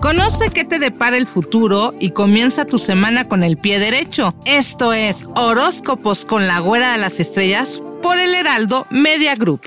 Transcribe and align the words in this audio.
Conoce 0.00 0.50
qué 0.50 0.64
te 0.64 0.78
depara 0.78 1.16
el 1.16 1.26
futuro 1.26 1.94
y 2.00 2.10
comienza 2.10 2.64
tu 2.64 2.78
semana 2.78 3.28
con 3.28 3.42
el 3.44 3.58
pie 3.58 3.78
derecho. 3.78 4.34
Esto 4.44 4.92
es 4.92 5.26
Horóscopos 5.36 6.24
con 6.24 6.46
la 6.46 6.58
Güera 6.60 6.92
de 6.92 6.98
las 6.98 7.20
Estrellas 7.20 7.82
por 8.02 8.18
el 8.18 8.34
Heraldo 8.34 8.86
Media 8.90 9.34
Group. 9.34 9.62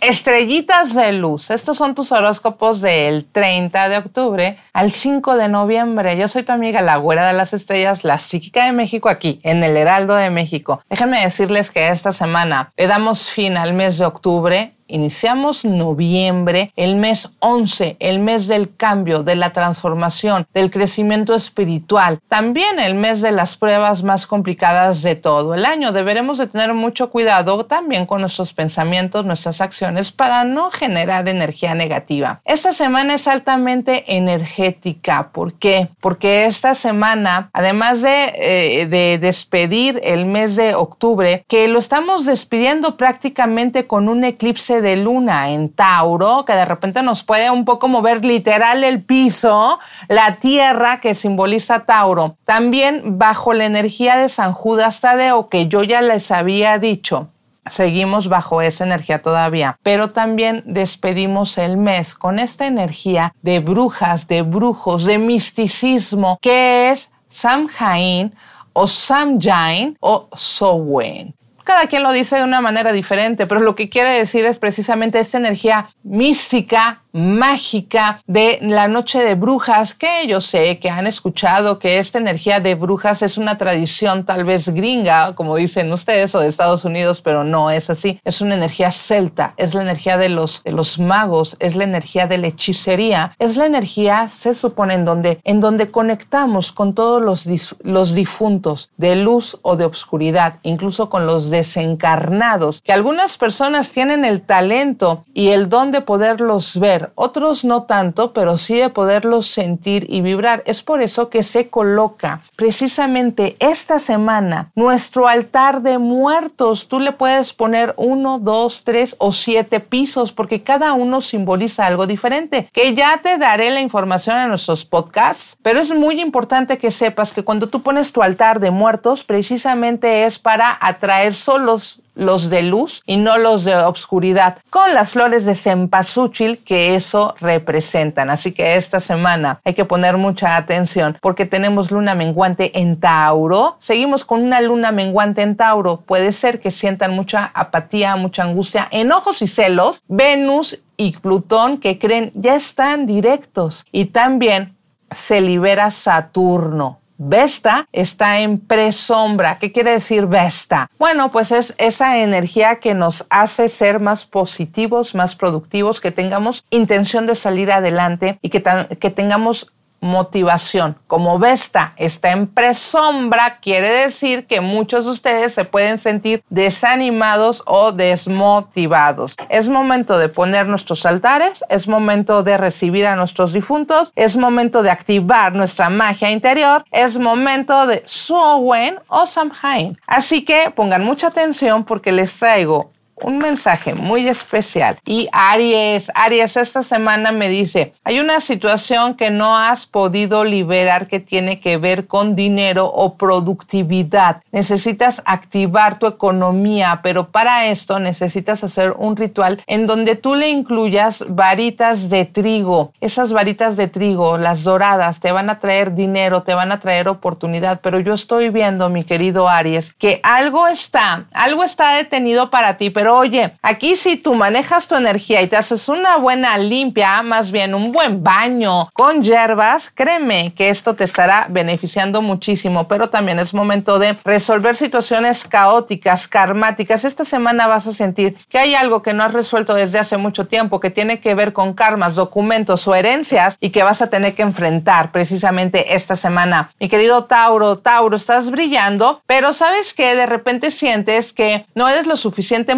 Estrellitas 0.00 0.94
de 0.94 1.12
luz, 1.12 1.50
estos 1.50 1.76
son 1.76 1.94
tus 1.94 2.10
horóscopos 2.10 2.80
del 2.80 3.26
30 3.30 3.90
de 3.90 3.98
octubre 3.98 4.58
al 4.72 4.92
5 4.92 5.36
de 5.36 5.48
noviembre. 5.48 6.16
Yo 6.16 6.26
soy 6.26 6.42
tu 6.42 6.52
amiga, 6.52 6.80
la 6.80 6.96
güera 6.96 7.26
de 7.26 7.34
las 7.34 7.52
estrellas, 7.52 8.02
la 8.02 8.18
psíquica 8.18 8.64
de 8.64 8.72
México, 8.72 9.10
aquí 9.10 9.40
en 9.42 9.62
el 9.62 9.76
Heraldo 9.76 10.14
de 10.14 10.30
México. 10.30 10.82
Déjenme 10.88 11.20
decirles 11.20 11.70
que 11.70 11.88
esta 11.88 12.14
semana 12.14 12.72
le 12.78 12.86
damos 12.86 13.28
fin 13.28 13.58
al 13.58 13.74
mes 13.74 13.98
de 13.98 14.06
octubre 14.06 14.74
Iniciamos 14.90 15.64
noviembre, 15.64 16.72
el 16.76 16.96
mes 16.96 17.30
11, 17.38 17.96
el 18.00 18.18
mes 18.18 18.48
del 18.48 18.74
cambio, 18.76 19.22
de 19.22 19.36
la 19.36 19.52
transformación, 19.52 20.46
del 20.52 20.70
crecimiento 20.70 21.34
espiritual. 21.34 22.18
También 22.28 22.78
el 22.80 22.94
mes 22.94 23.20
de 23.20 23.32
las 23.32 23.56
pruebas 23.56 24.02
más 24.02 24.26
complicadas 24.26 25.02
de 25.02 25.14
todo 25.14 25.54
el 25.54 25.64
año. 25.64 25.92
Deberemos 25.92 26.38
de 26.38 26.48
tener 26.48 26.74
mucho 26.74 27.10
cuidado 27.10 27.64
también 27.66 28.06
con 28.06 28.20
nuestros 28.20 28.52
pensamientos, 28.52 29.24
nuestras 29.24 29.60
acciones 29.60 30.12
para 30.12 30.44
no 30.44 30.70
generar 30.70 31.28
energía 31.28 31.74
negativa. 31.74 32.40
Esta 32.44 32.72
semana 32.72 33.14
es 33.14 33.28
altamente 33.28 34.16
energética. 34.16 35.30
¿Por 35.32 35.54
qué? 35.54 35.88
Porque 36.00 36.46
esta 36.46 36.74
semana, 36.74 37.50
además 37.52 38.02
de, 38.02 38.32
eh, 38.34 38.86
de 38.86 39.18
despedir 39.18 40.00
el 40.02 40.26
mes 40.26 40.56
de 40.56 40.74
octubre, 40.74 41.44
que 41.48 41.68
lo 41.68 41.78
estamos 41.78 42.26
despidiendo 42.26 42.96
prácticamente 42.96 43.86
con 43.86 44.08
un 44.08 44.24
eclipse 44.24 44.79
de 44.80 44.96
luna 44.96 45.50
en 45.50 45.68
Tauro, 45.70 46.44
que 46.44 46.52
de 46.52 46.64
repente 46.64 47.02
nos 47.02 47.22
puede 47.22 47.50
un 47.50 47.64
poco 47.64 47.88
mover 47.88 48.24
literal 48.24 48.84
el 48.84 49.02
piso, 49.02 49.78
la 50.08 50.36
tierra 50.36 51.00
que 51.00 51.14
simboliza 51.14 51.80
Tauro. 51.80 52.36
También 52.44 53.18
bajo 53.18 53.52
la 53.52 53.66
energía 53.66 54.16
de 54.16 54.28
San 54.28 54.52
Judas 54.52 55.00
Tadeo, 55.00 55.48
que 55.48 55.68
yo 55.68 55.82
ya 55.82 56.02
les 56.02 56.30
había 56.30 56.78
dicho, 56.78 57.28
seguimos 57.66 58.28
bajo 58.28 58.62
esa 58.62 58.84
energía 58.84 59.22
todavía, 59.22 59.78
pero 59.82 60.10
también 60.10 60.62
despedimos 60.66 61.58
el 61.58 61.76
mes 61.76 62.14
con 62.14 62.38
esta 62.38 62.66
energía 62.66 63.34
de 63.42 63.60
brujas, 63.60 64.26
de 64.28 64.42
brujos, 64.42 65.04
de 65.04 65.18
misticismo, 65.18 66.38
que 66.40 66.90
es 66.90 67.10
Samhain 67.28 68.34
o 68.72 68.86
Samhain 68.86 69.96
o 70.00 70.28
Sowen 70.36 71.34
cada 71.70 71.86
quien 71.86 72.02
lo 72.02 72.10
dice 72.10 72.34
de 72.34 72.42
una 72.42 72.60
manera 72.60 72.90
diferente, 72.92 73.46
pero 73.46 73.60
lo 73.60 73.76
que 73.76 73.88
quiere 73.88 74.08
decir 74.08 74.44
es 74.44 74.58
precisamente 74.58 75.20
esta 75.20 75.38
energía 75.38 75.88
mística, 76.02 77.04
mágica 77.12 78.22
de 78.26 78.58
la 78.62 78.88
noche 78.88 79.20
de 79.20 79.34
brujas, 79.34 79.94
que 79.94 80.26
yo 80.26 80.40
sé 80.40 80.78
que 80.78 80.90
han 80.90 81.06
escuchado 81.06 81.78
que 81.78 81.98
esta 81.98 82.18
energía 82.18 82.60
de 82.60 82.74
brujas 82.74 83.22
es 83.22 83.38
una 83.38 83.58
tradición 83.58 84.24
tal 84.24 84.44
vez 84.44 84.68
gringa, 84.68 85.34
como 85.34 85.56
dicen 85.56 85.92
ustedes, 85.92 86.34
o 86.34 86.40
de 86.40 86.48
Estados 86.48 86.84
Unidos, 86.84 87.20
pero 87.20 87.44
no 87.44 87.70
es 87.70 87.90
así. 87.90 88.20
Es 88.24 88.40
una 88.40 88.54
energía 88.54 88.92
celta, 88.92 89.54
es 89.56 89.74
la 89.74 89.82
energía 89.82 90.16
de 90.16 90.28
los, 90.28 90.62
de 90.62 90.72
los 90.72 90.98
magos, 90.98 91.56
es 91.58 91.74
la 91.76 91.84
energía 91.84 92.26
de 92.26 92.38
la 92.38 92.48
hechicería, 92.48 93.34
es 93.38 93.56
la 93.56 93.66
energía, 93.66 94.28
se 94.28 94.54
supone, 94.54 94.94
en 94.94 95.04
donde, 95.04 95.40
en 95.44 95.60
donde 95.60 95.88
conectamos 95.90 96.72
con 96.72 96.94
todos 96.94 97.22
los, 97.22 97.76
los 97.82 98.14
difuntos 98.14 98.90
de 98.96 99.16
luz 99.16 99.58
o 99.62 99.76
de 99.76 99.84
obscuridad, 99.84 100.58
incluso 100.62 101.10
con 101.10 101.26
los 101.26 101.50
desencarnados, 101.50 102.80
que 102.82 102.92
algunas 102.92 103.36
personas 103.36 103.92
tienen 103.92 104.24
el 104.24 104.42
talento 104.42 105.24
y 105.34 105.48
el 105.48 105.68
don 105.68 105.90
de 105.90 106.00
poderlos 106.00 106.78
ver 106.78 106.99
otros 107.14 107.64
no 107.64 107.84
tanto, 107.84 108.32
pero 108.32 108.58
sí 108.58 108.76
de 108.76 108.88
poderlos 108.88 109.46
sentir 109.48 110.06
y 110.08 110.20
vibrar. 110.20 110.62
Es 110.66 110.82
por 110.82 111.02
eso 111.02 111.28
que 111.30 111.42
se 111.42 111.68
coloca 111.68 112.42
precisamente 112.56 113.56
esta 113.58 113.98
semana 113.98 114.70
nuestro 114.74 115.28
altar 115.28 115.82
de 115.82 115.98
muertos. 115.98 116.88
Tú 116.88 117.00
le 117.00 117.12
puedes 117.12 117.52
poner 117.52 117.94
uno, 117.96 118.38
dos, 118.38 118.84
tres 118.84 119.16
o 119.18 119.32
siete 119.32 119.80
pisos 119.80 120.32
porque 120.32 120.62
cada 120.62 120.92
uno 120.92 121.20
simboliza 121.20 121.86
algo 121.86 122.06
diferente, 122.06 122.68
que 122.72 122.94
ya 122.94 123.20
te 123.22 123.38
daré 123.38 123.70
la 123.70 123.80
información 123.80 124.38
en 124.38 124.48
nuestros 124.48 124.84
podcasts, 124.84 125.56
pero 125.62 125.80
es 125.80 125.94
muy 125.94 126.20
importante 126.20 126.78
que 126.78 126.90
sepas 126.90 127.32
que 127.32 127.44
cuando 127.44 127.68
tú 127.68 127.82
pones 127.82 128.12
tu 128.12 128.22
altar 128.22 128.60
de 128.60 128.70
muertos, 128.70 129.24
precisamente 129.24 130.24
es 130.26 130.38
para 130.38 130.76
atraer 130.80 131.34
solos 131.34 132.00
los 132.14 132.50
de 132.50 132.62
luz 132.62 133.02
y 133.06 133.16
no 133.16 133.38
los 133.38 133.64
de 133.64 133.76
obscuridad, 133.76 134.58
con 134.70 134.94
las 134.94 135.12
flores 135.12 135.46
de 135.46 135.54
cempasúchil 135.54 136.58
que 136.64 136.94
eso 136.94 137.34
representan. 137.40 138.30
Así 138.30 138.52
que 138.52 138.76
esta 138.76 139.00
semana 139.00 139.60
hay 139.64 139.74
que 139.74 139.84
poner 139.84 140.16
mucha 140.16 140.56
atención 140.56 141.16
porque 141.20 141.46
tenemos 141.46 141.90
luna 141.90 142.14
menguante 142.14 142.78
en 142.78 142.98
Tauro. 142.98 143.76
Seguimos 143.78 144.24
con 144.24 144.42
una 144.42 144.60
luna 144.60 144.92
menguante 144.92 145.42
en 145.42 145.56
Tauro. 145.56 146.00
Puede 146.00 146.32
ser 146.32 146.60
que 146.60 146.70
sientan 146.70 147.14
mucha 147.14 147.50
apatía, 147.54 148.16
mucha 148.16 148.42
angustia, 148.42 148.88
enojos 148.90 149.42
y 149.42 149.48
celos. 149.48 150.02
Venus 150.08 150.78
y 150.96 151.16
Plutón 151.16 151.78
que 151.78 151.98
creen 151.98 152.32
ya 152.34 152.54
están 152.54 153.06
directos 153.06 153.86
y 153.90 154.06
también 154.06 154.76
se 155.10 155.40
libera 155.40 155.90
Saturno. 155.90 156.99
Vesta 157.22 157.86
está 157.92 158.40
en 158.40 158.58
presombra. 158.58 159.58
¿Qué 159.58 159.72
quiere 159.72 159.90
decir 159.90 160.26
Vesta? 160.26 160.90
Bueno, 160.98 161.30
pues 161.30 161.52
es 161.52 161.74
esa 161.76 162.16
energía 162.16 162.76
que 162.76 162.94
nos 162.94 163.26
hace 163.28 163.68
ser 163.68 164.00
más 164.00 164.24
positivos, 164.24 165.14
más 165.14 165.36
productivos, 165.36 166.00
que 166.00 166.12
tengamos 166.12 166.64
intención 166.70 167.26
de 167.26 167.34
salir 167.34 167.72
adelante 167.72 168.38
y 168.40 168.48
que, 168.48 168.62
que 168.98 169.10
tengamos 169.10 169.70
motivación. 170.00 170.96
Como 171.06 171.38
Vesta 171.38 171.92
está 171.96 172.32
en 172.32 172.46
presombra, 172.46 173.58
quiere 173.60 173.88
decir 173.90 174.46
que 174.46 174.60
muchos 174.60 175.04
de 175.04 175.10
ustedes 175.10 175.54
se 175.54 175.64
pueden 175.64 175.98
sentir 175.98 176.42
desanimados 176.48 177.62
o 177.66 177.92
desmotivados. 177.92 179.36
Es 179.48 179.68
momento 179.68 180.18
de 180.18 180.28
poner 180.28 180.66
nuestros 180.66 181.06
altares, 181.06 181.64
es 181.68 181.88
momento 181.88 182.42
de 182.42 182.56
recibir 182.56 183.06
a 183.06 183.16
nuestros 183.16 183.52
difuntos, 183.52 184.12
es 184.16 184.36
momento 184.36 184.82
de 184.82 184.90
activar 184.90 185.54
nuestra 185.54 185.90
magia 185.90 186.30
interior, 186.30 186.84
es 186.90 187.18
momento 187.18 187.86
de 187.86 188.02
Suowen 188.06 188.98
o 189.08 189.26
Samhain. 189.26 189.98
Así 190.06 190.44
que 190.44 190.70
pongan 190.70 191.04
mucha 191.04 191.28
atención 191.28 191.84
porque 191.84 192.12
les 192.12 192.36
traigo 192.38 192.92
un 193.22 193.38
mensaje 193.38 193.94
muy 193.94 194.28
especial. 194.28 194.98
Y 195.04 195.28
Aries, 195.32 196.10
Aries, 196.14 196.56
esta 196.56 196.82
semana 196.82 197.32
me 197.32 197.48
dice, 197.48 197.92
hay 198.04 198.20
una 198.20 198.40
situación 198.40 199.14
que 199.14 199.30
no 199.30 199.56
has 199.56 199.86
podido 199.86 200.44
liberar 200.44 201.06
que 201.06 201.20
tiene 201.20 201.60
que 201.60 201.76
ver 201.76 202.06
con 202.06 202.34
dinero 202.34 202.86
o 202.86 203.16
productividad. 203.16 204.42
Necesitas 204.52 205.22
activar 205.24 205.98
tu 205.98 206.06
economía, 206.06 207.00
pero 207.02 207.30
para 207.30 207.66
esto 207.66 207.98
necesitas 207.98 208.64
hacer 208.64 208.94
un 208.96 209.16
ritual 209.16 209.62
en 209.66 209.86
donde 209.86 210.16
tú 210.16 210.34
le 210.34 210.48
incluyas 210.48 211.24
varitas 211.28 212.08
de 212.08 212.24
trigo. 212.24 212.92
Esas 213.00 213.32
varitas 213.32 213.76
de 213.76 213.88
trigo, 213.88 214.38
las 214.38 214.64
doradas, 214.64 215.20
te 215.20 215.32
van 215.32 215.50
a 215.50 215.60
traer 215.60 215.94
dinero, 215.94 216.42
te 216.42 216.54
van 216.54 216.72
a 216.72 216.80
traer 216.80 217.08
oportunidad, 217.08 217.80
pero 217.82 218.00
yo 218.00 218.14
estoy 218.14 218.50
viendo, 218.50 218.88
mi 218.88 219.04
querido 219.04 219.48
Aries, 219.48 219.92
que 219.94 220.20
algo 220.22 220.66
está, 220.66 221.26
algo 221.32 221.64
está 221.64 221.94
detenido 221.94 222.50
para 222.50 222.76
ti, 222.76 222.90
pero 222.90 223.09
oye, 223.16 223.56
aquí 223.62 223.96
si 223.96 224.16
tú 224.16 224.34
manejas 224.34 224.88
tu 224.88 224.94
energía 224.94 225.42
y 225.42 225.46
te 225.46 225.56
haces 225.56 225.88
una 225.88 226.16
buena 226.16 226.56
limpia, 226.58 227.22
más 227.22 227.50
bien 227.50 227.74
un 227.74 227.92
buen 227.92 228.22
baño 228.22 228.88
con 228.92 229.22
hierbas, 229.22 229.90
créeme 229.90 230.54
que 230.54 230.70
esto 230.70 230.94
te 230.94 231.04
estará 231.04 231.46
beneficiando 231.50 232.22
muchísimo, 232.22 232.88
pero 232.88 233.10
también 233.10 233.38
es 233.38 233.54
momento 233.54 233.98
de 233.98 234.16
resolver 234.24 234.76
situaciones 234.76 235.44
caóticas, 235.44 236.28
karmáticas. 236.28 237.04
Esta 237.04 237.24
semana 237.24 237.66
vas 237.66 237.86
a 237.86 237.92
sentir 237.92 238.36
que 238.48 238.58
hay 238.58 238.74
algo 238.74 239.02
que 239.02 239.12
no 239.12 239.24
has 239.24 239.32
resuelto 239.32 239.74
desde 239.74 239.98
hace 239.98 240.16
mucho 240.16 240.46
tiempo, 240.46 240.80
que 240.80 240.90
tiene 240.90 241.20
que 241.20 241.34
ver 241.34 241.52
con 241.52 241.74
karmas, 241.74 242.14
documentos 242.14 242.86
o 242.88 242.94
herencias 242.94 243.56
y 243.60 243.70
que 243.70 243.82
vas 243.82 244.02
a 244.02 244.08
tener 244.08 244.34
que 244.34 244.42
enfrentar 244.42 245.12
precisamente 245.12 245.94
esta 245.94 246.16
semana. 246.16 246.72
Mi 246.78 246.88
querido 246.88 247.24
Tauro, 247.24 247.78
Tauro, 247.78 248.16
estás 248.16 248.50
brillando, 248.50 249.22
pero 249.26 249.52
sabes 249.52 249.94
que 249.94 250.14
de 250.14 250.26
repente 250.26 250.70
sientes 250.70 251.32
que 251.32 251.66
no 251.74 251.88
eres 251.88 252.06
lo 252.06 252.16
suficiente 252.16 252.74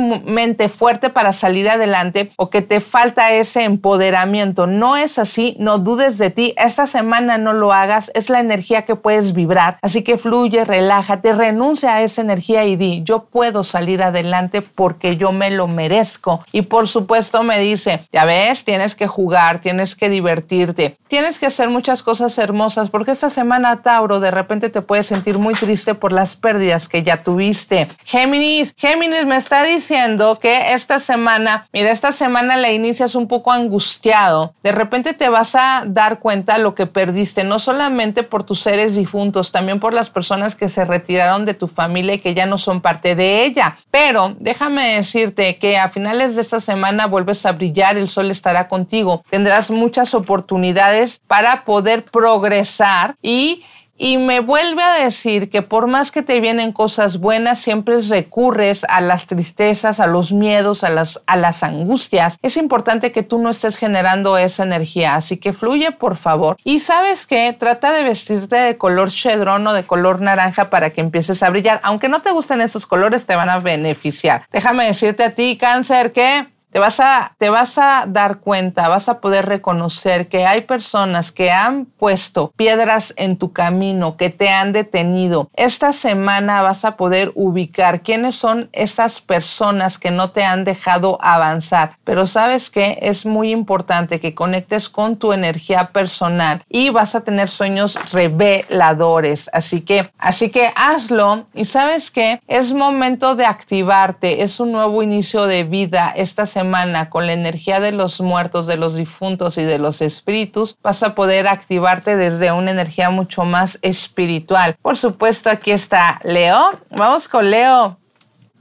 fuerte 0.69 1.11
para 1.11 1.33
salir 1.33 1.69
adelante 1.69 2.33
o 2.37 2.51
que 2.51 2.63
te 2.63 2.81
falta 2.81 3.33
ese 3.33 3.65
empoderamiento. 3.65 4.67
No 4.67 4.97
es 4.97 5.19
así, 5.19 5.57
no 5.59 5.79
dudes 5.79 6.19
de 6.19 6.31
ti. 6.31 6.55
Esta 6.57 6.87
semana 6.87 7.39
no 7.39 7.53
lo 7.53 7.73
hagas, 7.73 8.11
es 8.15 8.29
la 8.29 8.41
energía 8.41 8.83
que 8.83 8.97
puedes 8.97 9.33
vibrar. 9.33 9.79
Así 9.83 10.03
que 10.03 10.19
fluye, 10.19 10.65
relájate, 10.65 11.33
renuncia 11.33 11.95
a 11.95 12.03
esa 12.03 12.23
energía 12.23 12.65
y 12.65 12.77
di, 12.77 13.03
yo 13.05 13.25
puedo 13.25 13.65
salir 13.65 14.03
adelante 14.03 14.63
porque 14.63 15.17
yo 15.17 15.33
me 15.33 15.51
lo 15.51 15.69
merezco. 15.69 16.45
Y 16.53 16.63
por 16.63 16.89
supuesto 16.89 17.43
me 17.43 17.59
dice, 17.59 18.07
ya 18.13 18.25
ves, 18.25 18.65
tienes 18.65 18.95
que 18.95 19.07
jugar, 19.07 19.61
tienes 19.61 19.97
que 19.97 20.09
divertirte, 20.09 20.97
tienes 21.09 21.39
que 21.39 21.47
hacer 21.47 21.69
muchas 21.69 22.03
cosas 22.03 22.37
hermosas 22.39 22.91
porque 22.91 23.13
esta 23.13 23.31
semana 23.31 23.83
Tauro 23.83 24.21
de 24.21 24.31
repente 24.31 24.71
te 24.71 24.83
puedes 24.83 25.07
sentir 25.07 25.39
muy 25.39 25.55
triste 25.55 25.95
por 25.95 26.13
las 26.13 26.37
pérdidas 26.37 26.89
que 26.89 27.03
ya 27.03 27.23
tuviste. 27.23 27.89
Géminis, 28.05 28.75
Géminis 28.77 29.27
me 29.27 29.37
está 29.37 29.63
diciendo 29.63 30.02
que 30.41 30.73
esta 30.73 30.99
semana, 30.99 31.69
mira, 31.73 31.93
esta 31.93 32.11
semana 32.11 32.57
la 32.57 32.73
inicias 32.73 33.15
un 33.15 33.29
poco 33.29 33.53
angustiado. 33.53 34.53
De 34.63 34.73
repente 34.73 35.15
te 35.15 35.29
vas 35.29 35.55
a 35.55 35.85
dar 35.87 36.19
cuenta 36.19 36.59
lo 36.59 36.75
que 36.75 36.87
perdiste, 36.87 37.45
no 37.45 37.61
solamente 37.61 38.25
por 38.25 38.43
tus 38.43 38.61
seres 38.61 38.97
difuntos, 38.97 39.53
también 39.53 39.79
por 39.79 39.95
las 39.95 40.11
personas 40.11 40.57
que 40.57 40.69
se 40.69 40.85
retiraron 40.85 41.45
de 41.45 41.55
tu 41.55 41.69
familia 41.69 42.15
y 42.15 42.19
que 42.19 42.35
ya 42.35 42.47
no 42.47 42.59
son 42.59 42.81
parte 42.81 43.15
de 43.15 43.45
ella. 43.45 43.79
Pero 43.93 44.35
déjame 44.41 44.97
decirte 44.97 45.59
que 45.59 45.79
a 45.79 45.89
finales 45.89 46.35
de 46.35 46.41
esta 46.41 46.61
semana 46.61 47.07
vuelves 47.07 47.47
a 47.47 47.53
brillar, 47.53 47.97
el 47.97 48.09
sol 48.09 48.31
estará 48.31 48.67
contigo, 48.69 49.25
tendrás 49.31 49.71
muchas 49.71 50.15
oportunidades 50.15 51.21
para 51.29 51.65
poder 51.65 52.05
progresar 52.05 53.15
y 53.23 53.63
y 53.97 54.19
me 54.19 54.41
vuelve 54.41 54.83
a 54.83 54.95
decir 54.95 55.51
que 55.51 55.63
por 55.63 55.87
más 55.87 56.11
que 56.11 56.23
te 56.23 56.41
vienen 56.41 56.73
cosas 56.73 57.19
buenas, 57.19 57.61
siempre 57.61 58.01
recurres 58.01 58.85
a 58.89 59.01
las 59.01 59.27
tristezas, 59.27 60.01
a 60.01 60.07
los 60.07 60.33
miedos, 60.33 60.83
a 60.83 60.91
las, 60.91 61.23
a 61.27 61.37
las 61.37 61.63
angustias. 61.63 62.37
Es 62.43 62.57
importante 62.57 63.13
que 63.13 63.23
tú 63.23 63.39
no 63.39 63.51
estés 63.51 63.77
generando 63.77 64.39
esa 64.39 64.65
energía, 64.65 65.15
así 65.15 65.37
que 65.37 65.53
fluye 65.53 65.93
por 65.93 66.17
favor. 66.17 66.57
Y 66.65 66.81
sabes 66.81 67.27
que 67.27 67.53
trata 67.53 67.93
de 67.93 68.03
vestirte 68.03 68.57
de 68.57 68.79
color 68.79 69.11
chedrón 69.11 69.67
o 69.67 69.73
de 69.73 69.85
color 69.85 70.21
naranja 70.21 70.71
para 70.71 70.91
que 70.91 71.01
empieces 71.01 71.43
a 71.43 71.51
brillar. 71.51 71.81
Aunque 71.85 72.09
no 72.09 72.23
te 72.23 72.33
gusten 72.33 72.61
esos 72.61 72.87
colores, 72.87 73.27
te 73.27 73.37
van 73.37 73.51
a 73.51 73.61
beneficiar. 73.61 74.47
Déjame 74.51 74.87
decirte 74.87 75.25
a 75.25 75.35
ti, 75.35 75.57
cáncer, 75.59 76.13
que 76.13 76.47
te 76.73 76.79
vas 76.79 77.01
a, 77.01 77.35
te 77.37 77.51
vas 77.51 77.77
a 77.77 78.07
dar 78.09 78.39
cuenta, 78.39 78.89
vas 78.89 79.11
a 79.11 79.21
poder 79.21 79.45
reconocer 79.45 80.29
que 80.29 80.47
hay 80.47 80.63
personas 80.63 81.31
que 81.31 81.51
han 81.51 81.85
puesto 81.85 82.51
piedras 82.57 83.13
en 83.17 83.37
tu 83.37 83.53
camino, 83.53 84.17
que 84.17 84.31
te 84.31 84.49
han 84.49 84.73
detenido. 84.73 85.51
Esta 85.53 85.93
semana 85.93 86.63
vas 86.63 86.87
a 86.87 86.97
poder 86.97 87.31
ubicar 87.35 88.01
quiénes 88.01 88.37
son 88.37 88.71
esas 88.73 89.21
personas 89.21 89.99
que 89.99 90.11
no 90.11 90.31
te 90.31 90.45
han 90.45 90.65
dejado 90.65 91.19
avanzar. 91.21 91.93
Pero 92.05 92.27
sabes 92.27 92.71
que 92.71 92.99
es 93.03 93.27
muy 93.27 93.51
importante 93.51 94.19
que 94.19 94.35
conectes 94.35 94.89
con 94.89 95.17
tu 95.17 95.35
energía 95.35 95.91
personal 95.93 96.65
y 96.71 96.89
vas 96.89 97.15
a 97.15 97.21
tener 97.21 97.51
sueños 97.51 97.99
reveladores. 98.13 99.51
Así 99.53 99.83
que, 99.83 100.11
así 100.17 100.49
que 100.49 100.71
hazlo 100.75 101.47
y 101.53 101.67
sabes 101.67 102.11
que 102.11 102.41
es 102.49 102.73
momento 102.73 103.37
de 103.37 103.45
activarte. 103.45 104.43
Es 104.43 104.59
un 104.59 104.73
nuevo 104.73 105.03
inicio 105.03 105.47
de 105.47 105.65
vida 105.65 106.15
esta 106.17 106.47
semana 106.47 106.62
con 107.11 107.27
la 107.27 107.33
energía 107.33 107.81
de 107.81 107.93
los 107.93 108.21
muertos, 108.21 108.67
de 108.67 108.77
los 108.77 108.95
difuntos 108.95 109.59
y 109.59 109.65
de 109.65 109.79
los 109.79 110.03
espíritus, 110.03 110.77
vas 110.83 111.03
a 111.03 111.15
poder 111.15 111.47
activarte 111.47 112.17
desde 112.17 112.53
una 112.53 112.71
energía 112.71 113.11
mucho 113.11 113.45
más 113.45 113.79
espiritual. 113.83 114.77
Por 114.83 114.99
supuesto, 114.99 115.51
aquí 115.51 115.71
está 115.71 116.21
Leo. 116.25 116.79
Vamos 116.91 117.29
con 117.29 117.51
Leo. 117.51 118.02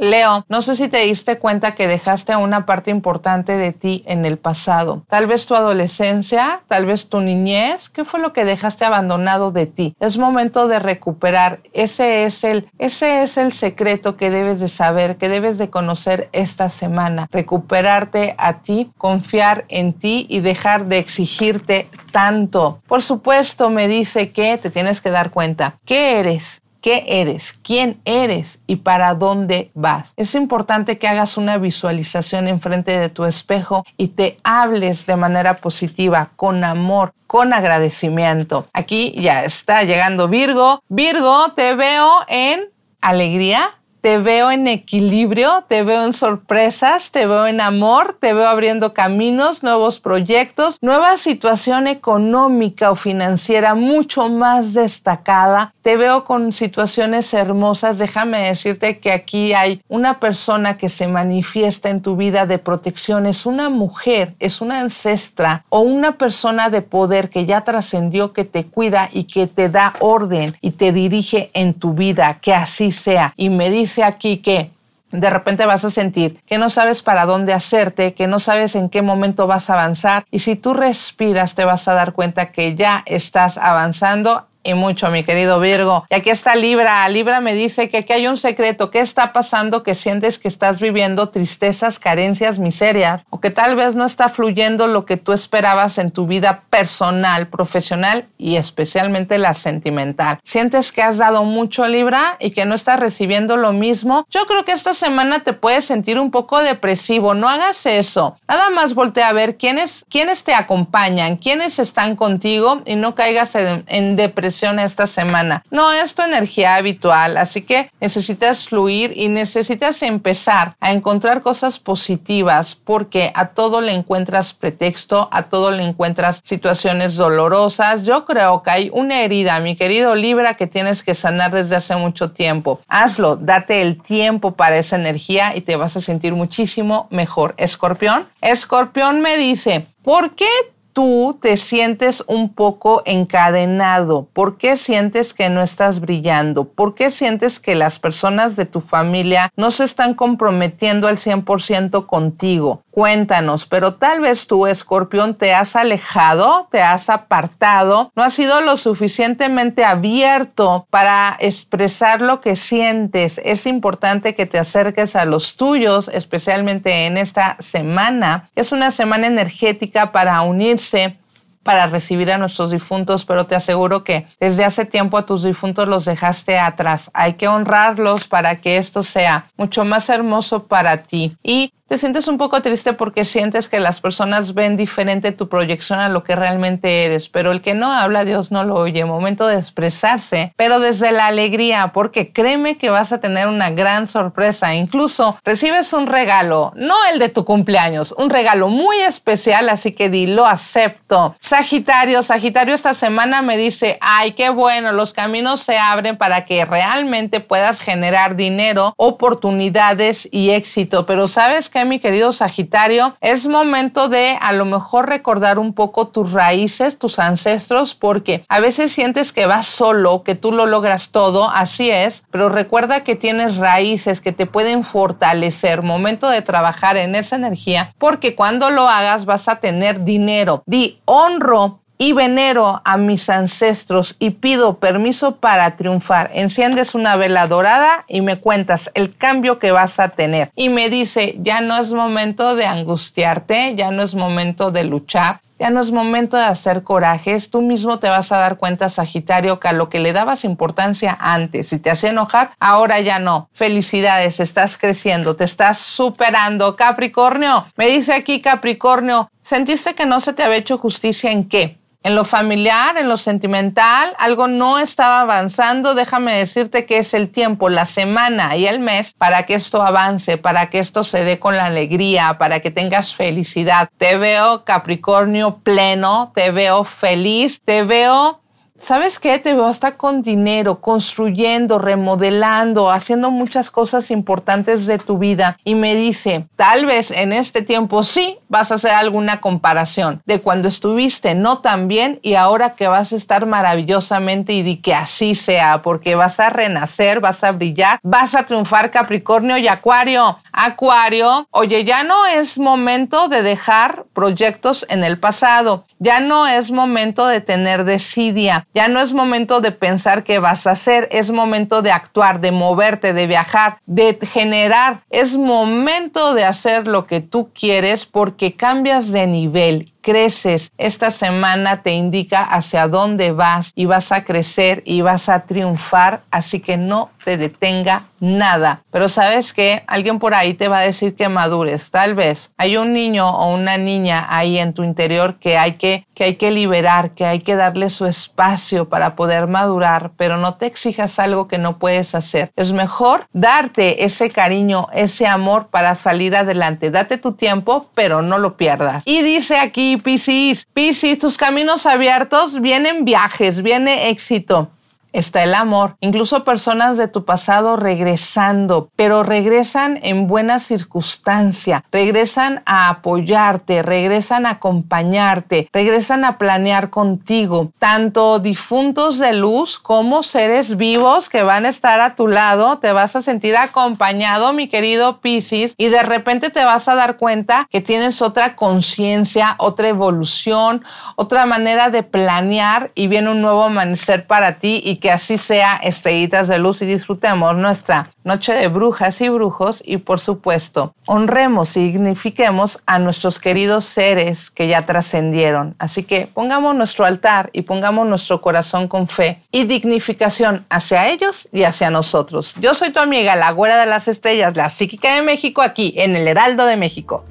Leo, 0.02 0.46
no 0.50 0.64
sé 0.64 0.76
si 0.76 0.88
te 0.88 0.98
diste 1.04 1.38
cuenta 1.38 1.76
que 1.76 1.88
dejaste 1.88 2.36
una 2.36 2.66
parte 2.66 2.90
importante 2.90 3.56
de 3.56 3.72
ti 3.72 4.04
en 4.08 4.26
el 4.26 4.40
pasado. 4.40 5.04
Tal 5.08 5.28
vez 5.28 5.46
tu 5.46 5.54
adolescencia, 5.54 6.62
tal 6.68 6.88
vez 6.88 7.08
tu 7.08 7.22
niñez. 7.22 7.88
¿Qué 7.88 8.04
fue 8.04 8.20
lo 8.20 8.34
que 8.34 8.44
dejaste 8.44 8.84
abandonado 8.84 9.52
de 9.52 9.68
ti? 9.68 9.96
Es 10.00 10.18
momento 10.18 10.68
de 10.68 10.80
recuperar. 10.80 11.60
Ese 11.74 12.26
es 12.26 12.44
el, 12.44 12.68
ese 12.80 13.22
es 13.22 13.38
el 13.38 13.54
secreto 13.54 14.18
que 14.18 14.32
debes 14.32 14.60
de 14.60 14.70
saber, 14.70 15.18
que 15.18 15.30
debes 15.30 15.60
de 15.60 15.70
conocer 15.70 16.30
esta 16.32 16.70
semana. 16.70 17.28
Recuperarte 17.32 18.34
a 18.40 18.64
ti, 18.64 18.92
confiar 18.98 19.66
en 19.68 19.94
ti 19.94 20.26
y 20.32 20.40
dejar 20.40 20.88
de 20.88 20.98
exigirte 20.98 21.90
tanto. 22.12 22.82
Por 22.88 23.04
supuesto, 23.04 23.70
me 23.70 23.88
dice 23.88 24.32
que 24.32 24.58
te 24.58 24.72
tienes 24.72 25.00
que 25.00 25.12
dar 25.12 25.30
cuenta. 25.30 25.78
¿Qué 25.86 26.20
eres? 26.20 26.64
Qué 26.82 27.06
eres, 27.08 27.54
quién 27.64 28.02
eres 28.06 28.62
y 28.68 28.78
para 28.78 29.14
dónde 29.14 29.72
vas. 29.74 30.14
Es 30.18 30.36
importante 30.36 30.98
que 30.98 31.08
hagas 31.08 31.38
una 31.38 31.58
visualización 31.58 32.48
enfrente 32.48 32.98
de 32.98 33.10
tu 33.10 33.26
espejo 33.26 33.86
y 33.98 34.10
te 34.10 34.40
hables 34.44 35.06
de 35.06 35.16
manera 35.16 35.58
positiva, 35.58 36.32
con 36.36 36.64
amor, 36.64 37.14
con 37.28 37.54
agradecimiento. 37.54 38.68
Aquí 38.74 39.14
ya 39.18 39.46
está 39.46 39.84
llegando 39.84 40.28
Virgo. 40.28 40.84
Virgo, 40.90 41.54
te 41.56 41.76
veo 41.76 42.26
en 42.28 42.70
alegría, 43.02 43.76
te 44.02 44.18
veo 44.18 44.50
en 44.52 44.68
equilibrio, 44.68 45.64
te 45.68 45.84
veo 45.84 46.04
en 46.04 46.14
sorpresas, 46.14 47.12
te 47.12 47.28
veo 47.28 47.46
en 47.46 47.62
amor, 47.62 48.18
te 48.20 48.34
veo 48.34 48.48
abriendo 48.48 48.94
caminos, 48.94 49.62
nuevos 49.62 50.00
proyectos, 50.00 50.78
nueva 50.82 51.18
situación 51.18 51.88
económica 51.88 52.90
o 52.90 52.96
financiera 52.96 53.76
mucho 53.76 54.28
más 54.28 54.74
destacada. 54.74 55.74
Te 55.84 55.98
veo 55.98 56.26
con 56.26 56.52
situaciones 56.52 57.34
hermosas. 57.34 58.00
Déjame 58.00 58.40
decirte 58.42 59.00
que 59.00 59.12
aquí 59.12 59.54
hay 59.54 59.82
una 59.88 60.20
persona 60.20 60.78
que 60.78 60.90
se 60.90 61.08
manifiesta 61.08 61.90
en 61.90 62.02
tu 62.02 62.16
vida 62.16 62.48
de 62.48 62.58
protección. 62.58 63.28
Es 63.28 63.46
una 63.46 63.70
mujer, 63.70 64.34
es 64.40 64.62
una 64.62 64.80
ancestra 64.80 65.64
o 65.70 65.82
una 65.82 66.14
persona 66.14 66.70
de 66.70 66.82
poder 66.82 67.30
que 67.30 67.46
ya 67.46 67.62
trascendió, 67.62 68.34
que 68.34 68.46
te 68.46 68.66
cuida 68.66 69.10
y 69.14 69.26
que 69.26 69.46
te 69.46 69.70
da 69.70 69.94
orden 70.00 70.56
y 70.62 70.72
te 70.72 70.92
dirige 70.92 71.52
en 71.54 71.76
tu 71.76 71.94
vida. 71.94 72.40
Que 72.42 72.54
así 72.54 72.92
sea. 72.92 73.34
Y 73.38 73.50
me 73.50 73.70
dice 73.70 73.91
aquí 74.00 74.38
que 74.38 74.72
de 75.12 75.30
repente 75.30 75.66
vas 75.66 75.84
a 75.84 75.92
sentir 75.92 76.40
que 76.46 76.58
no 76.58 76.70
sabes 76.70 77.02
para 77.02 77.26
dónde 77.26 77.54
hacerte, 77.54 78.14
que 78.14 78.28
no 78.28 78.40
sabes 78.40 78.76
en 78.76 78.90
qué 78.90 79.02
momento 79.02 79.46
vas 79.46 79.70
a 79.70 79.74
avanzar 79.74 80.26
y 80.32 80.40
si 80.40 80.56
tú 80.56 80.74
respiras 80.74 81.56
te 81.56 81.66
vas 81.66 81.88
a 81.88 81.94
dar 81.94 82.14
cuenta 82.14 82.52
que 82.52 82.76
ya 82.76 83.04
estás 83.06 83.58
avanzando 83.58 84.48
y 84.64 84.74
mucho, 84.74 85.10
mi 85.10 85.24
querido 85.24 85.60
Virgo. 85.60 86.06
Y 86.10 86.16
aquí 86.16 86.30
está 86.30 86.56
Libra. 86.56 87.08
Libra 87.10 87.42
me 87.42 87.54
dice 87.54 87.90
que 87.90 87.98
aquí 87.98 88.14
hay 88.14 88.28
un 88.28 88.38
secreto. 88.38 88.92
¿Qué 88.92 89.00
está 89.00 89.34
pasando 89.34 89.84
que 89.84 89.96
sientes 89.96 90.38
que 90.38 90.48
estás 90.48 90.80
viviendo 90.80 91.30
tristezas, 91.30 91.98
carencias, 91.98 92.60
miserias? 92.60 93.24
O 93.30 93.40
que 93.40 93.50
tal 93.50 93.76
vez 93.76 93.96
no 93.96 94.06
está 94.06 94.30
fluyendo 94.30 94.88
lo 94.88 95.06
que 95.06 95.18
tú 95.18 95.34
esperabas 95.34 95.98
en 95.98 96.12
tu 96.12 96.28
vida 96.28 96.64
personal, 96.70 97.48
profesional 97.48 98.28
y 98.38 98.58
especialmente 98.58 99.38
la 99.40 99.54
sentimental. 99.54 100.40
¿Sientes 100.44 100.92
que 100.92 101.02
has 101.02 101.18
dado 101.18 101.44
mucho 101.44 101.88
Libra 101.88 102.38
y 102.40 102.52
que 102.52 102.66
no 102.66 102.76
estás 102.76 103.00
recibiendo 103.00 103.58
lo 103.58 103.74
mismo? 103.74 104.26
Yo 104.30 104.46
creo 104.46 104.64
que 104.64 104.74
esta 104.74 104.94
semana 104.94 105.40
te 105.40 105.54
puedes 105.54 105.86
sentir 105.86 106.20
un 106.20 106.30
poco 106.30 106.60
depresivo. 106.60 107.34
No 107.34 107.50
hagas 107.50 107.86
eso. 107.86 108.38
Nada 108.48 108.70
más 108.70 108.94
voltea 108.94 109.30
a 109.30 109.34
ver 109.34 109.58
quiénes, 109.58 110.06
quiénes 110.10 110.44
te 110.44 110.54
acompañan, 110.54 111.38
quiénes 111.38 111.80
están 111.80 112.16
contigo 112.16 112.84
y 112.86 112.96
no 112.96 113.16
caigas 113.16 113.56
en, 113.56 113.84
en 113.88 114.16
depresión 114.16 114.51
esta 114.52 115.08
semana. 115.08 115.64
No 115.72 115.92
es 115.92 116.14
tu 116.14 116.22
energía 116.22 116.76
habitual, 116.76 117.38
así 117.38 117.62
que 117.62 117.92
necesitas 118.00 118.68
fluir 118.68 119.14
y 119.16 119.28
necesitas 119.28 120.02
empezar 120.04 120.76
a 120.80 120.92
encontrar 120.92 121.42
cosas 121.42 121.80
positivas 121.80 122.76
porque 122.76 123.32
a 123.36 123.48
todo 123.50 123.82
le 123.82 123.94
encuentras 123.94 124.54
pretexto, 124.54 125.30
a 125.32 125.44
todo 125.44 125.72
le 125.72 125.84
encuentras 125.84 126.42
situaciones 126.44 127.16
dolorosas. 127.16 128.04
Yo 128.04 128.26
creo 128.26 128.64
que 128.64 128.72
hay 128.72 128.90
una 128.94 129.22
herida, 129.22 129.60
mi 129.60 129.76
querido 129.76 130.16
Libra, 130.16 130.56
que 130.56 130.68
tienes 130.68 131.04
que 131.04 131.16
sanar 131.16 131.52
desde 131.52 131.76
hace 131.76 131.96
mucho 131.96 132.32
tiempo. 132.32 132.80
Hazlo, 132.88 133.36
date 133.36 133.82
el 133.82 134.02
tiempo 134.02 134.54
para 134.56 134.78
esa 134.78 134.96
energía 134.96 135.56
y 135.56 135.62
te 135.62 135.76
vas 135.76 135.98
a 135.98 136.02
sentir 136.02 136.34
muchísimo 136.34 137.08
mejor. 137.10 137.54
Escorpión, 137.58 138.28
Escorpión 138.42 139.22
me 139.22 139.38
dice, 139.38 139.88
¿por 140.04 140.36
qué 140.36 140.50
tú 140.94 141.38
te 141.42 141.58
sientes 141.58 142.24
un 142.28 142.54
poco 142.54 143.02
encadenado? 143.06 144.28
¿Por 144.34 144.58
qué 144.58 144.78
sientes 144.78 145.34
que 145.34 145.50
no 145.50 145.62
estás 145.62 146.00
brillando? 146.00 146.66
¿Por 146.66 146.96
qué 146.96 147.12
sientes 147.12 147.60
que 147.60 147.76
las 147.76 148.00
personas 148.00 148.56
de 148.56 148.66
tu 148.66 148.82
familia 148.82 149.52
no 149.56 149.72
se 149.72 149.84
están 149.84 150.14
comprometiendo 150.14 151.08
al 151.08 151.18
100% 151.18 152.06
contigo? 152.06 152.84
Cuéntanos, 152.92 153.66
pero 153.66 153.96
tal 153.96 154.20
vez 154.20 154.48
tú, 154.48 154.68
escorpión, 154.68 155.36
te 155.36 155.54
has 155.54 155.78
alejado, 155.78 156.68
te 156.70 156.82
has 156.82 157.10
apartado, 157.10 158.12
no 158.16 158.24
has 158.24 158.34
sido 158.34 158.60
lo 158.60 158.76
suficientemente 158.76 159.86
abierto 159.86 160.86
para 160.90 161.38
expresar 161.40 162.20
lo 162.20 162.42
que 162.42 162.58
sientes. 162.58 163.40
Es 163.46 163.66
importante 163.66 164.36
que 164.36 164.46
te 164.46 164.60
acerques 164.60 165.16
a 165.16 165.24
los 165.24 165.56
tuyos, 165.56 166.10
especialmente 166.14 167.06
en 167.06 167.18
esta 167.18 167.56
semana. 167.60 168.50
Es 168.56 168.74
una 168.74 168.92
semana 168.92 169.28
energética 169.28 170.12
para 170.12 170.42
unirse 170.42 171.18
para 171.64 171.88
recibir 171.88 172.32
a 172.32 172.38
nuestros 172.38 172.72
difuntos, 172.72 173.24
pero 173.26 173.46
te 173.46 173.56
aseguro 173.56 174.04
que 174.04 174.28
desde 174.40 174.66
hace 174.66 174.86
tiempo 174.86 175.18
a 175.18 175.26
tus 175.26 175.44
difuntos 175.44 175.88
los 175.88 176.06
dejaste 176.06 176.58
atrás. 176.58 177.12
Hay 177.14 177.34
que 177.34 177.48
honrarlos 177.48 178.28
para 178.28 178.62
que 178.62 178.78
esto 178.78 179.04
sea 179.04 179.48
mucho 179.58 179.86
más 179.86 180.10
hermoso 180.10 180.64
para 180.68 181.04
ti. 181.04 181.38
Y 181.44 181.74
te 181.92 181.98
sientes 181.98 182.30
un 182.30 182.38
poco 182.38 182.62
triste 182.62 182.94
porque 182.94 183.26
sientes 183.26 183.68
que 183.68 183.82
las 183.82 184.00
personas 184.00 184.54
ven 184.54 184.78
diferente 184.78 185.34
tu 185.34 185.50
proyección 185.50 186.00
a 186.00 186.08
lo 186.08 186.24
que 186.24 186.38
realmente 186.38 187.04
eres, 187.04 187.28
pero 187.28 187.52
el 187.52 187.62
que 187.62 187.74
no 187.74 187.92
habla, 187.92 188.24
Dios 188.24 188.50
no 188.50 188.64
lo 188.64 188.76
oye. 188.76 189.04
Momento 189.04 189.46
de 189.46 189.58
expresarse, 189.58 190.54
pero 190.56 190.80
desde 190.80 191.12
la 191.12 191.26
alegría, 191.26 191.92
porque 191.94 192.32
créeme 192.32 192.78
que 192.78 192.90
vas 192.90 193.12
a 193.12 193.18
tener 193.18 193.50
una 193.50 193.72
gran 193.72 194.08
sorpresa. 194.08 194.74
Incluso 194.74 195.38
recibes 195.44 195.92
un 195.92 196.08
regalo, 196.08 196.72
no 196.78 196.96
el 197.12 197.20
de 197.20 197.28
tu 197.28 197.44
cumpleaños, 197.44 198.16
un 198.18 198.30
regalo 198.30 198.70
muy 198.70 198.98
especial, 199.02 199.68
así 199.68 199.92
que 199.92 200.10
di, 200.10 200.28
lo 200.28 200.46
acepto. 200.46 201.36
Sagitario, 201.42 202.24
Sagitario 202.24 202.74
esta 202.74 202.94
semana 202.94 203.42
me 203.42 203.58
dice, 203.58 203.98
ay, 204.00 204.32
qué 204.32 204.50
bueno, 204.50 204.94
los 204.94 205.12
caminos 205.12 205.60
se 205.60 205.78
abren 205.78 206.16
para 206.16 206.46
que 206.46 206.64
realmente 206.64 207.42
puedas 207.42 207.82
generar 207.82 208.38
dinero, 208.38 208.94
oportunidades 208.96 210.30
y 210.32 210.52
éxito. 210.52 211.06
Pero 211.06 211.28
sabes 211.28 211.68
que, 211.70 211.81
mi 211.86 212.00
querido 212.00 212.32
Sagitario, 212.34 213.16
es 213.22 213.48
momento 213.48 214.10
de 214.10 214.38
a 214.40 214.54
lo 214.54 214.66
mejor 214.66 215.10
recordar 215.10 215.60
un 215.60 215.74
poco 215.74 216.08
tus 216.08 216.32
raíces, 216.32 216.98
tus 216.98 217.20
ancestros, 217.20 217.94
porque 217.94 218.46
a 218.48 218.60
veces 218.60 218.92
sientes 218.92 219.32
que 219.32 219.46
vas 219.46 219.68
solo, 219.68 220.24
que 220.24 220.36
tú 220.36 220.52
lo 220.52 220.66
logras 220.66 221.10
todo, 221.12 221.50
así 221.50 221.90
es, 221.90 222.24
pero 222.32 222.50
recuerda 222.50 223.04
que 223.04 223.16
tienes 223.16 223.58
raíces 223.58 224.22
que 224.22 224.32
te 224.32 224.46
pueden 224.46 224.84
fortalecer. 224.84 225.82
Momento 225.82 226.30
de 226.30 226.42
trabajar 226.42 226.98
en 226.98 227.16
esa 227.16 227.36
energía, 227.36 227.94
porque 227.98 228.36
cuando 228.36 228.70
lo 228.70 228.88
hagas 228.88 229.26
vas 229.26 229.48
a 229.48 229.58
tener 229.58 230.04
dinero. 230.04 230.64
Di, 230.66 231.00
honro 231.06 231.81
y 232.02 232.14
venero 232.14 232.82
a 232.84 232.98
mis 232.98 233.30
ancestros 233.30 234.16
y 234.18 234.32
pido 234.32 234.80
permiso 234.80 235.36
para 235.36 235.76
triunfar. 235.76 236.32
Enciendes 236.34 236.96
una 236.96 237.16
vela 237.16 237.46
dorada 237.46 238.06
y 238.08 238.22
me 238.22 238.40
cuentas 238.40 238.90
el 238.96 239.16
cambio 239.16 239.60
que 239.60 239.72
vas 239.72 240.00
a 240.00 240.10
tener. 240.10 240.50
Y 240.56 240.70
me 240.70 240.90
dice, 240.90 241.36
ya 241.38 241.62
no 241.62 241.78
es 241.78 241.94
momento 241.94 242.56
de 242.56 242.66
angustiarte, 242.66 243.76
ya 243.76 243.92
no 243.92 244.02
es 244.02 244.16
momento 244.16 244.72
de 244.72 244.84
luchar, 244.84 245.42
ya 245.60 245.70
no 245.70 245.80
es 245.80 245.92
momento 245.92 246.38
de 246.38 246.46
hacer 246.46 246.82
corajes. 246.82 247.52
Tú 247.52 247.62
mismo 247.62 248.00
te 248.00 248.10
vas 248.10 248.32
a 248.32 248.38
dar 248.38 248.58
cuenta, 248.58 248.90
Sagitario, 248.90 249.60
que 249.60 249.68
a 249.68 249.74
lo 249.74 249.88
que 249.88 250.00
le 250.00 250.12
dabas 250.12 250.44
importancia 250.44 251.16
antes 251.22 251.72
y 251.72 251.78
te 251.78 251.92
hacía 251.92 252.10
enojar, 252.10 252.50
ahora 252.60 253.00
ya 253.02 253.20
no. 253.20 253.48
Felicidades, 253.54 254.40
estás 254.40 254.76
creciendo, 254.80 255.36
te 255.36 255.44
estás 255.44 255.78
superando. 255.78 256.76
Capricornio, 256.76 257.68
me 257.76 257.90
dice 257.90 258.14
aquí 258.14 258.42
Capricornio, 258.42 259.30
¿sentiste 259.44 259.94
que 259.94 260.08
no 260.08 260.20
se 260.20 260.34
te 260.34 260.42
había 260.42 260.58
hecho 260.58 260.80
justicia 260.80 261.32
en 261.32 261.48
qué? 261.48 261.81
En 262.04 262.16
lo 262.16 262.26
familiar, 262.26 262.98
en 262.98 263.08
lo 263.08 263.16
sentimental, 263.16 264.16
algo 264.18 264.48
no 264.48 264.80
estaba 264.80 265.22
avanzando. 265.22 265.94
Déjame 265.94 266.34
decirte 266.34 266.88
que 266.88 266.98
es 266.98 267.14
el 267.14 267.30
tiempo, 267.30 267.70
la 267.70 267.86
semana 267.86 268.56
y 268.58 268.66
el 268.66 268.80
mes 268.80 269.14
para 269.14 269.46
que 269.46 269.54
esto 269.54 269.84
avance, 269.84 270.40
para 270.40 270.72
que 270.72 270.80
esto 270.80 271.04
se 271.04 271.24
dé 271.24 271.38
con 271.38 271.58
la 271.58 271.66
alegría, 271.66 272.40
para 272.40 272.60
que 272.60 272.72
tengas 272.72 273.14
felicidad. 273.14 273.90
Te 274.00 274.18
veo 274.18 274.66
Capricornio 274.66 275.60
pleno, 275.60 276.32
te 276.34 276.50
veo 276.50 276.86
feliz, 276.86 277.62
te 277.64 277.84
veo 277.84 278.41
¿Sabes 278.82 279.20
qué? 279.20 279.38
Te 279.38 279.54
veo 279.54 279.68
hasta 279.68 279.96
con 279.96 280.24
dinero, 280.24 280.82
construyendo, 280.82 281.78
remodelando, 281.78 282.90
haciendo 282.90 283.30
muchas 283.30 283.70
cosas 283.70 284.10
importantes 284.10 284.88
de 284.88 284.98
tu 284.98 285.20
vida. 285.20 285.60
Y 285.64 285.76
me 285.76 285.94
dice, 285.94 286.48
tal 286.56 286.88
vez 286.88 287.12
en 287.12 287.32
este 287.32 287.62
tiempo 287.62 288.04
sí 288.04 288.40
vas 288.50 288.72
a 288.72 288.76
hacer 288.76 288.92
alguna 288.92 289.40
comparación 289.40 290.24
de 290.26 290.42
cuando 290.42 290.68
estuviste 290.68 291.36
no 291.36 291.60
tan 291.60 291.88
bien 291.88 292.20
y 292.24 292.34
ahora 292.34 292.74
que 292.76 292.88
vas 292.88 293.14
a 293.14 293.18
estar 293.18 293.46
maravillosamente 293.46 294.54
y 294.54 294.64
di 294.64 294.78
que 294.78 294.96
así 294.96 295.36
sea, 295.36 295.84
porque 295.84 296.16
vas 296.16 296.40
a 296.40 296.50
renacer, 296.50 297.20
vas 297.20 297.44
a 297.44 297.52
brillar, 297.52 298.00
vas 298.02 298.34
a 298.34 298.48
triunfar 298.48 298.90
Capricornio 298.90 299.58
y 299.58 299.68
Acuario. 299.68 300.40
Acuario, 300.52 301.48
oye, 301.52 301.86
ya 301.86 302.04
no 302.04 302.26
es 302.26 302.58
momento 302.58 303.30
de 303.30 303.42
dejar 303.42 304.06
proyectos 304.14 304.86
en 304.90 305.04
el 305.04 305.18
pasado, 305.18 305.86
ya 306.00 306.20
no 306.20 306.46
es 306.46 306.72
momento 306.72 307.28
de 307.28 307.40
tener 307.40 307.86
desidia, 307.86 308.68
ya 308.74 308.88
no 308.88 309.02
es 309.02 309.14
momento 309.14 309.62
de 309.62 309.72
pensar 309.72 310.24
qué 310.24 310.40
vas 310.40 310.68
a 310.68 310.72
hacer, 310.72 311.08
es 311.12 311.32
momento 311.32 311.82
de 311.82 311.92
actuar, 311.92 312.40
de 312.40 312.52
moverte, 312.52 313.14
de 313.14 313.28
viajar, 313.28 313.78
de 313.86 314.18
generar, 314.22 315.02
es 315.10 315.36
momento 315.36 316.34
de 316.34 316.46
hacer 316.46 316.88
lo 316.88 317.06
que 317.06 317.22
tú 317.22 317.52
quieres 317.54 318.06
porque 318.06 318.54
cambias 318.54 319.12
de 319.12 319.28
nivel 319.28 319.91
creces. 320.02 320.72
Esta 320.78 321.12
semana 321.12 321.82
te 321.84 321.92
indica 321.92 322.44
hacia 322.44 322.88
dónde 322.88 323.32
vas 323.32 323.72
y 323.76 323.86
vas 323.86 324.12
a 324.12 324.24
crecer 324.24 324.84
y 324.86 325.02
vas 325.02 325.30
a 325.30 325.46
triunfar, 325.46 326.22
así 326.32 326.60
que 326.60 326.78
no 326.78 327.12
te 327.24 327.38
detenga 327.38 328.06
nada. 328.20 328.84
Pero 328.92 329.10
sabes 329.10 329.54
que 329.54 329.84
alguien 329.88 330.20
por 330.20 330.34
ahí 330.34 330.54
te 330.54 330.68
va 330.68 330.80
a 330.80 330.82
decir 330.82 331.16
que 331.16 331.30
madures. 331.30 331.92
Tal 331.92 332.16
vez 332.16 332.54
hay 332.58 332.78
un 332.78 332.94
niño 332.94 333.30
o 333.30 333.54
una 333.54 333.78
niña 333.78 334.28
ahí 334.30 334.58
en 334.58 334.74
tu 334.74 334.84
interior 334.84 335.36
que 335.36 335.58
hay 335.58 335.74
que, 335.74 336.06
que 336.14 336.26
hay 336.26 336.36
que 336.36 336.52
liberar, 336.52 337.12
que 337.12 337.26
hay 337.26 337.40
que 337.42 337.56
darle 337.56 337.90
su 337.90 338.06
espacio 338.06 338.90
para 338.90 339.16
poder 339.16 339.48
madurar, 339.48 340.12
pero 340.18 340.38
no 340.38 340.56
te 340.56 340.68
exijas 340.68 341.20
algo 341.20 341.48
que 341.48 341.58
no 341.58 341.78
puedes 341.80 342.16
hacer. 342.16 342.52
Es 342.56 342.72
mejor 342.72 343.28
darte 343.34 344.04
ese 344.06 344.30
cariño, 344.30 344.88
ese 344.94 345.28
amor 345.28 345.68
para 345.68 345.96
salir 345.96 346.36
adelante. 346.36 346.92
Date 346.92 347.18
tu 347.18 347.34
tiempo, 347.34 347.90
pero 347.96 348.22
no 348.22 348.38
lo 348.38 348.56
pierdas. 348.56 349.04
Y 349.06 349.22
dice 349.24 349.58
aquí 349.58 349.91
Piscis. 349.98 350.68
Piscis, 350.74 351.20
tus 351.20 351.38
caminos 351.38 351.86
abiertos, 351.86 352.62
vienen 352.62 353.06
viajes, 353.06 353.62
viene 353.62 354.10
éxito 354.10 354.72
está 355.14 355.44
el 355.44 355.54
amor. 355.54 355.96
Incluso 356.00 356.44
personas 356.44 356.98
de 356.98 357.08
tu 357.08 357.26
pasado 357.26 357.76
regresando, 357.76 358.90
pero 358.96 359.24
regresan 359.24 360.00
en 360.04 360.28
buena 360.28 360.60
circunstancia, 360.60 361.84
regresan 361.92 362.64
a 362.66 362.90
apoyarte, 362.90 363.84
regresan 363.84 364.46
a 364.46 364.52
acompañarte, 364.52 365.70
regresan 365.74 366.26
a 366.26 366.38
planear 366.38 366.90
contigo. 366.90 367.72
Tanto 367.80 368.40
difuntos 368.40 369.20
de 369.20 369.34
luz 369.34 369.80
como 369.80 370.24
seres 370.24 370.78
vivos 370.78 371.30
que 371.30 371.44
van 371.44 371.66
a 371.66 371.70
estar 371.70 372.00
a 372.00 372.16
tu 372.16 372.28
lado, 372.28 372.80
te 372.80 372.92
vas 372.92 373.16
a 373.16 373.22
sentir 373.22 373.56
acompañado, 373.58 374.54
mi 374.54 374.68
querido 374.68 375.20
Piscis, 375.22 375.74
y 375.78 375.88
de 375.88 376.04
repente 376.04 376.50
te 376.50 376.64
vas 376.64 376.88
a 376.88 376.96
dar 376.96 377.18
cuenta 377.18 377.68
que 377.70 377.82
tienes 377.82 378.22
otra 378.22 378.56
conciencia, 378.56 379.56
otra 379.58 379.90
evolución, 379.90 380.84
otra 381.16 381.46
manera 381.46 381.90
de 381.90 382.04
planear 382.04 382.92
y 382.96 383.08
viene 383.08 383.30
un 383.30 383.42
nuevo 383.42 383.64
amanecer 383.64 384.28
para 384.28 384.60
ti 384.60 384.82
y 384.84 384.98
que 385.02 385.12
así 385.12 385.38
sea, 385.38 385.76
estrellitas 385.84 386.48
de 386.48 386.60
luz, 386.60 386.82
y 386.82 386.86
disfrutemos 386.86 387.56
nuestra 387.58 388.12
noche 388.24 388.54
de 388.54 388.70
brujas 388.70 389.20
y 389.20 389.28
brujos 389.28 389.84
y 389.86 389.98
por 389.98 390.20
supuesto, 390.20 390.94
honremos 391.08 391.76
y 391.76 391.92
dignifiquemos 391.92 392.80
a 392.86 393.00
nuestros 393.00 393.40
queridos 393.40 393.84
seres 393.84 394.50
que 394.50 394.68
ya 394.68 394.86
trascendieron. 394.86 395.76
Así 395.80 396.04
que 396.04 396.28
pongamos 396.28 396.76
nuestro 396.76 397.06
altar 397.06 397.50
y 397.52 397.64
pongamos 397.64 398.08
nuestro 398.08 398.40
corazón 398.42 398.88
con 398.88 399.08
fe 399.08 399.42
y 399.52 399.66
dignificación 399.66 400.66
hacia 400.70 401.10
ellos 401.10 401.50
y 401.52 401.64
hacia 401.64 401.90
nosotros. 401.90 402.54
Yo 402.62 402.74
soy 402.76 402.92
tu 402.92 403.00
amiga, 403.00 403.36
la 403.36 403.52
güera 403.52 403.78
de 403.78 403.88
las 403.88 404.08
estrellas, 404.08 404.56
la 404.56 404.70
psíquica 404.70 405.16
de 405.16 405.24
México, 405.24 405.62
aquí 405.62 405.94
en 405.98 406.16
el 406.16 406.28
Heraldo 406.28 406.66
de 406.66 406.78
México. 406.78 407.26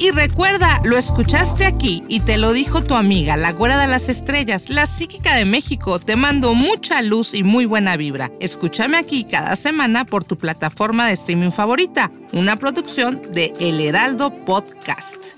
Y 0.00 0.12
recuerda, 0.12 0.80
lo 0.84 0.96
escuchaste 0.96 1.66
aquí 1.66 2.04
y 2.06 2.20
te 2.20 2.38
lo 2.38 2.52
dijo 2.52 2.82
tu 2.82 2.94
amiga, 2.94 3.36
la 3.36 3.52
güera 3.52 3.80
de 3.80 3.88
las 3.88 4.08
estrellas, 4.08 4.70
la 4.70 4.86
psíquica 4.86 5.34
de 5.34 5.44
México. 5.44 5.98
Te 5.98 6.14
mando 6.14 6.54
mucha 6.54 7.02
luz 7.02 7.34
y 7.34 7.42
muy 7.42 7.66
buena 7.66 7.96
vibra. 7.96 8.30
Escúchame 8.38 8.96
aquí 8.96 9.24
cada 9.24 9.56
semana 9.56 10.04
por 10.04 10.22
tu 10.22 10.38
plataforma 10.38 11.08
de 11.08 11.14
streaming 11.14 11.50
favorita, 11.50 12.12
una 12.32 12.56
producción 12.56 13.20
de 13.32 13.52
El 13.58 13.80
Heraldo 13.80 14.30
Podcast. 14.30 15.37